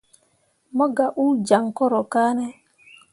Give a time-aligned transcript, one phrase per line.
[0.75, 2.47] Mo gah uu jaŋ koro kane.